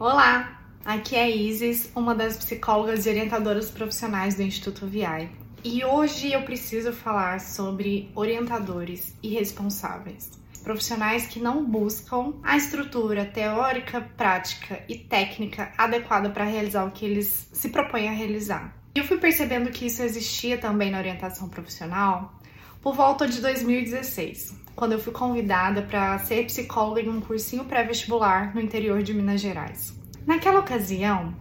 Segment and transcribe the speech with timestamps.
[0.00, 5.28] Olá, aqui é Isis, uma das psicólogas e orientadoras profissionais do Instituto VI.
[5.62, 10.30] E hoje eu preciso falar sobre orientadores e responsáveis.
[10.64, 17.04] Profissionais que não buscam a estrutura teórica, prática e técnica adequada para realizar o que
[17.04, 18.74] eles se propõem a realizar.
[18.94, 22.39] Eu fui percebendo que isso existia também na orientação profissional
[22.82, 28.54] por volta de 2016, quando eu fui convidada para ser psicóloga em um cursinho pré-vestibular
[28.54, 29.92] no interior de Minas Gerais.
[30.26, 31.34] Naquela ocasião,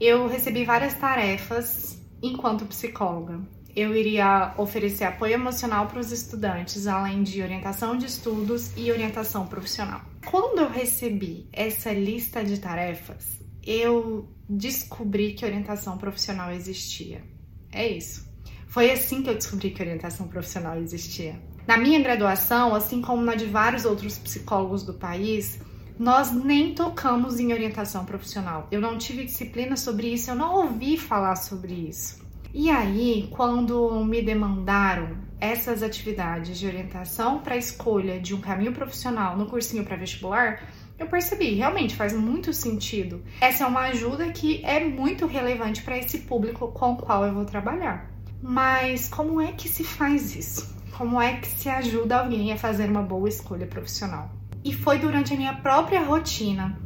[0.00, 3.40] eu recebi várias tarefas enquanto psicóloga.
[3.74, 9.46] Eu iria oferecer apoio emocional para os estudantes, além de orientação de estudos e orientação
[9.46, 10.00] profissional.
[10.26, 17.22] Quando eu recebi essa lista de tarefas, eu descobri que orientação profissional existia.
[17.70, 18.29] É isso.
[18.70, 21.34] Foi assim que eu descobri que orientação profissional existia.
[21.66, 25.58] Na minha graduação, assim como na de vários outros psicólogos do país,
[25.98, 28.68] nós nem tocamos em orientação profissional.
[28.70, 32.24] Eu não tive disciplina sobre isso, eu não ouvi falar sobre isso.
[32.54, 38.72] E aí, quando me demandaram essas atividades de orientação para a escolha de um caminho
[38.72, 40.62] profissional no cursinho pré-vestibular,
[40.96, 43.20] eu percebi, realmente faz muito sentido.
[43.40, 47.34] Essa é uma ajuda que é muito relevante para esse público com o qual eu
[47.34, 48.19] vou trabalhar.
[48.42, 50.80] Mas como é que se faz isso?
[51.00, 54.30] como é que se ajuda alguém a fazer uma boa escolha profissional.
[54.62, 56.78] E foi durante a minha própria rotina,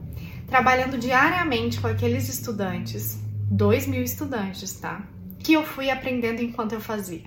[0.46, 3.18] trabalhando diariamente com aqueles estudantes,
[3.50, 5.02] dois mil estudantes, tá?
[5.40, 7.24] Que eu fui aprendendo enquanto eu fazia.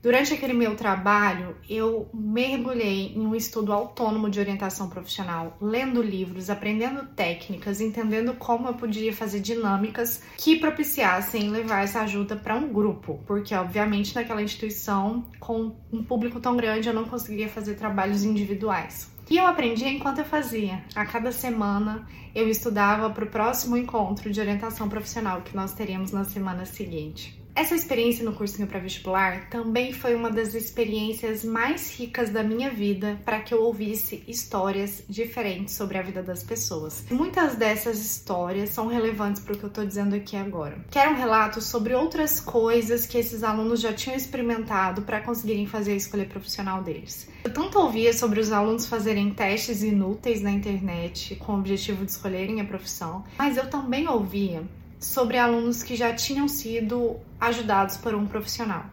[0.00, 6.48] Durante aquele meu trabalho, eu mergulhei em um estudo autônomo de orientação profissional, lendo livros,
[6.48, 12.72] aprendendo técnicas, entendendo como eu podia fazer dinâmicas que propiciassem levar essa ajuda para um
[12.72, 18.22] grupo, porque obviamente naquela instituição com um público tão grande eu não conseguiria fazer trabalhos
[18.22, 19.10] individuais.
[19.28, 20.82] E eu aprendi enquanto eu fazia.
[20.94, 26.12] A cada semana eu estudava para o próximo encontro de orientação profissional que nós teríamos
[26.12, 27.38] na semana seguinte.
[27.58, 32.70] Essa experiência no cursinho para vestibular também foi uma das experiências mais ricas da minha
[32.70, 37.04] vida para que eu ouvisse histórias diferentes sobre a vida das pessoas.
[37.10, 40.78] Muitas dessas histórias são relevantes para o que eu estou dizendo aqui agora.
[40.88, 45.94] Quero um relato sobre outras coisas que esses alunos já tinham experimentado para conseguirem fazer
[45.94, 47.28] a escolha profissional deles.
[47.42, 52.12] Eu tanto ouvia sobre os alunos fazerem testes inúteis na internet com o objetivo de
[52.12, 54.62] escolherem a profissão, mas eu também ouvia
[55.00, 58.86] sobre alunos que já tinham sido ajudados por um profissional.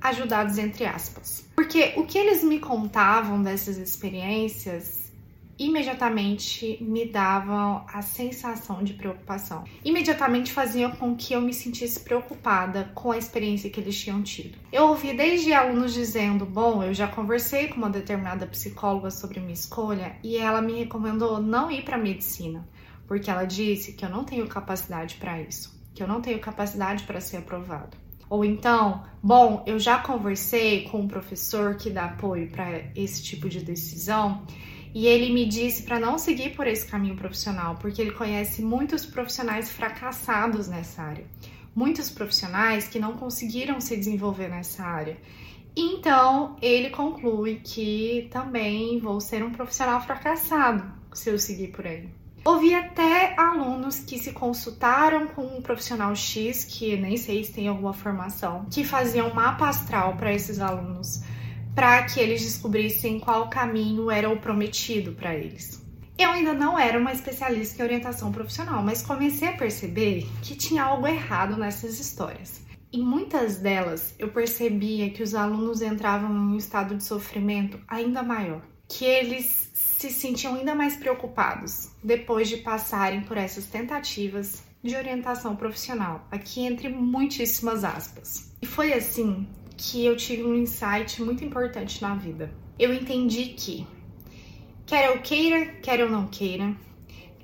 [0.00, 1.44] Ajudados entre aspas.
[1.54, 5.08] Porque o que eles me contavam dessas experiências
[5.58, 9.64] imediatamente me davam a sensação de preocupação.
[9.84, 14.56] Imediatamente fazia com que eu me sentisse preocupada com a experiência que eles tinham tido.
[14.70, 19.52] Eu ouvi desde alunos dizendo: Bom, eu já conversei com uma determinada psicóloga sobre minha
[19.52, 22.64] escolha e ela me recomendou não ir para medicina
[23.08, 27.04] porque ela disse que eu não tenho capacidade para isso, que eu não tenho capacidade
[27.04, 27.96] para ser aprovado.
[28.30, 33.48] Ou então, bom, eu já conversei com um professor que dá apoio para esse tipo
[33.48, 34.42] de decisão
[34.94, 39.06] e ele me disse para não seguir por esse caminho profissional, porque ele conhece muitos
[39.06, 41.24] profissionais fracassados nessa área,
[41.74, 45.16] muitos profissionais que não conseguiram se desenvolver nessa área.
[45.74, 52.17] Então, ele conclui que também vou ser um profissional fracassado se eu seguir por aí.
[52.48, 57.68] Ouvi até alunos que se consultaram com um profissional X, que nem sei se tem
[57.68, 61.20] alguma formação, que faziam um mapa astral para esses alunos,
[61.74, 65.86] para que eles descobrissem qual caminho era o prometido para eles.
[66.16, 70.84] Eu ainda não era uma especialista em orientação profissional, mas comecei a perceber que tinha
[70.84, 72.62] algo errado nessas histórias.
[72.90, 78.22] Em muitas delas, eu percebia que os alunos entravam em um estado de sofrimento ainda
[78.22, 84.94] maior, que eles se sentiam ainda mais preocupados depois de passarem por essas tentativas de
[84.94, 88.52] orientação profissional, aqui entre muitíssimas aspas.
[88.62, 89.46] E foi assim
[89.76, 92.52] que eu tive um insight muito importante na vida.
[92.78, 93.86] Eu entendi que,
[94.86, 96.74] quer eu queira, quer eu não queira,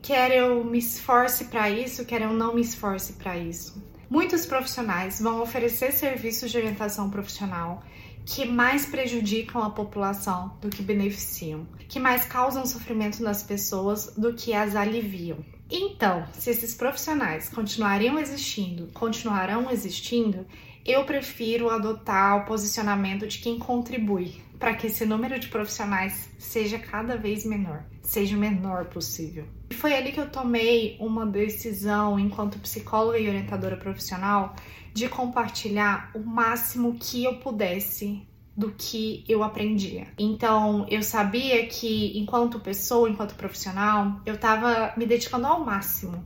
[0.01, 3.83] quer eu me esforce para isso, quer eu não me esforce para isso.
[4.09, 7.83] Muitos profissionais vão oferecer serviços de orientação profissional
[8.25, 14.33] que mais prejudicam a população do que beneficiam, que mais causam sofrimento nas pessoas do
[14.35, 15.39] que as aliviam.
[15.71, 20.47] Então, se esses profissionais continuariam existindo, continuarão existindo,
[20.85, 26.79] eu prefiro adotar o posicionamento de quem contribui para que esse número de profissionais seja
[26.79, 29.47] cada vez menor, seja o menor possível.
[29.85, 34.57] Foi ali que eu tomei uma decisão enquanto psicóloga e orientadora profissional
[34.95, 38.27] de compartilhar o máximo que eu pudesse
[38.57, 40.07] do que eu aprendia.
[40.19, 46.25] Então, eu sabia que enquanto pessoa, enquanto profissional, eu estava me dedicando ao máximo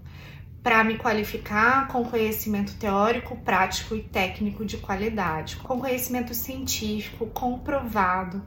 [0.63, 8.41] para me qualificar com conhecimento teórico, prático e técnico de qualidade, com conhecimento científico comprovado,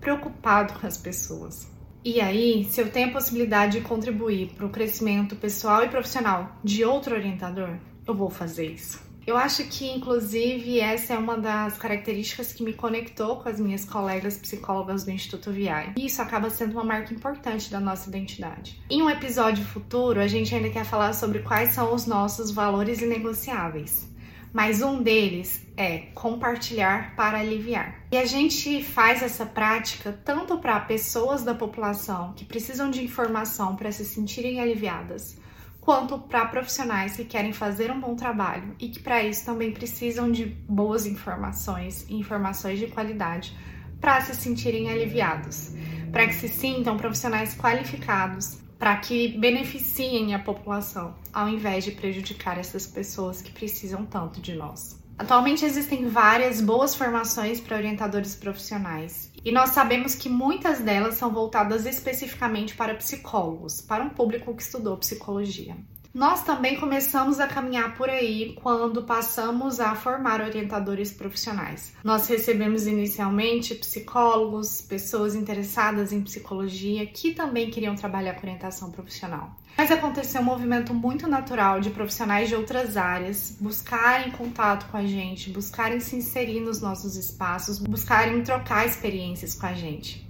[0.00, 1.73] preocupado com as pessoas.
[2.04, 6.54] E aí, se eu tenho a possibilidade de contribuir para o crescimento pessoal e profissional
[6.62, 9.02] de outro orientador, eu vou fazer isso.
[9.26, 13.82] Eu acho que, inclusive, essa é uma das características que me conectou com as minhas
[13.86, 15.94] colegas psicólogas do Instituto VI.
[15.96, 18.78] E isso acaba sendo uma marca importante da nossa identidade.
[18.90, 23.00] Em um episódio futuro, a gente ainda quer falar sobre quais são os nossos valores
[23.00, 24.12] inegociáveis.
[24.54, 28.06] Mas um deles é compartilhar para aliviar.
[28.12, 33.74] E a gente faz essa prática tanto para pessoas da população que precisam de informação
[33.74, 35.36] para se sentirem aliviadas,
[35.80, 40.30] quanto para profissionais que querem fazer um bom trabalho e que para isso também precisam
[40.30, 43.52] de boas informações e informações de qualidade
[44.00, 45.72] para se sentirem aliviados,
[46.12, 52.58] para que se sintam profissionais qualificados, para que beneficiem a população, ao invés de prejudicar
[52.58, 55.02] essas pessoas que precisam tanto de nós.
[55.16, 61.32] Atualmente existem várias boas formações para orientadores profissionais e nós sabemos que muitas delas são
[61.32, 65.78] voltadas especificamente para psicólogos, para um público que estudou psicologia.
[66.14, 71.92] Nós também começamos a caminhar por aí quando passamos a formar orientadores profissionais.
[72.04, 79.56] Nós recebemos inicialmente psicólogos, pessoas interessadas em psicologia que também queriam trabalhar com orientação profissional.
[79.76, 85.04] Mas aconteceu um movimento muito natural de profissionais de outras áreas buscarem contato com a
[85.04, 90.24] gente, buscarem se inserir nos nossos espaços, buscarem trocar experiências com a gente.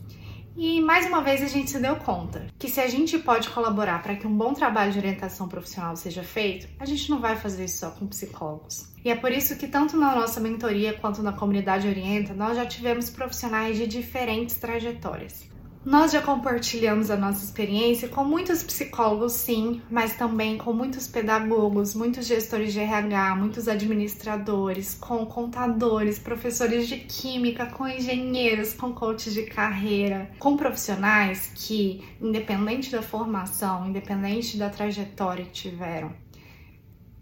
[0.56, 4.00] E mais uma vez a gente se deu conta que se a gente pode colaborar
[4.02, 7.64] para que um bom trabalho de orientação profissional seja feito, a gente não vai fazer
[7.64, 8.88] isso só com psicólogos.
[9.04, 12.64] E é por isso que tanto na nossa mentoria quanto na comunidade Orienta, nós já
[12.64, 15.44] tivemos profissionais de diferentes trajetórias.
[15.84, 21.94] Nós já compartilhamos a nossa experiência com muitos psicólogos, sim, mas também com muitos pedagogos,
[21.94, 29.34] muitos gestores de RH, muitos administradores, com contadores, professores de química, com engenheiros, com coaches
[29.34, 36.14] de carreira, com profissionais que, independente da formação, independente da trajetória que tiveram,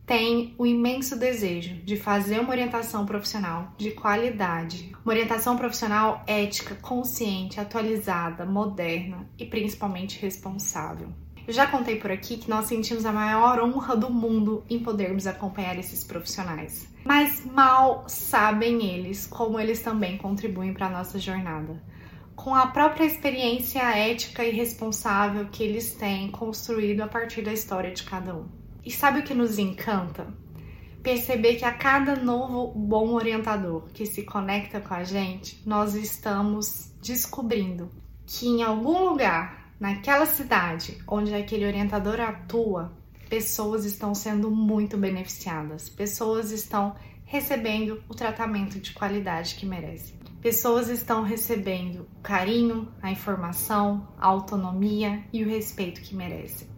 [0.06, 6.74] tem o imenso desejo de fazer uma orientação profissional de qualidade, uma orientação profissional ética,
[6.74, 11.08] consciente, atualizada, moderna e principalmente responsável.
[11.46, 15.26] Eu já contei por aqui que nós sentimos a maior honra do mundo em podermos
[15.26, 16.88] acompanhar esses profissionais.
[17.04, 21.82] Mas mal sabem eles como eles também contribuem para a nossa jornada.
[22.36, 27.90] Com a própria experiência ética e responsável que eles têm construído a partir da história
[27.90, 28.61] de cada um.
[28.84, 30.26] E sabe o que nos encanta?
[31.02, 36.92] Perceber que a cada novo bom orientador que se conecta com a gente, nós estamos
[37.02, 37.90] descobrindo
[38.26, 42.92] que em algum lugar, naquela cidade onde aquele orientador atua,
[43.28, 46.94] pessoas estão sendo muito beneficiadas, pessoas estão
[47.24, 50.16] recebendo o tratamento de qualidade que merecem.
[50.40, 56.71] Pessoas estão recebendo o carinho, a informação, a autonomia e o respeito que merecem.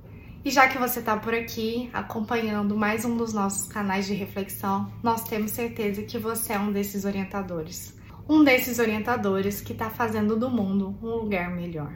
[0.45, 4.93] E já que você está por aqui acompanhando mais um dos nossos canais de reflexão,
[5.03, 7.95] nós temos certeza que você é um desses orientadores.
[8.29, 11.95] Um desses orientadores que está fazendo do mundo um lugar melhor.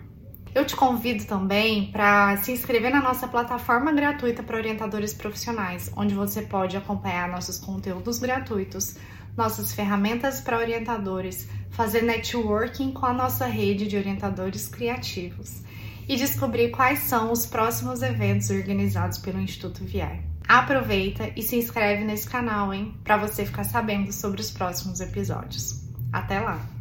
[0.54, 6.14] Eu te convido também para se inscrever na nossa plataforma gratuita para orientadores profissionais, onde
[6.14, 8.96] você pode acompanhar nossos conteúdos gratuitos,
[9.36, 15.67] nossas ferramentas para orientadores, fazer networking com a nossa rede de orientadores criativos
[16.08, 20.22] e descobrir quais são os próximos eventos organizados pelo Instituto VI.
[20.48, 25.84] Aproveita e se inscreve nesse canal, hein, para você ficar sabendo sobre os próximos episódios.
[26.10, 26.77] Até lá!